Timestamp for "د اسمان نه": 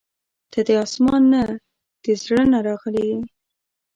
0.67-1.41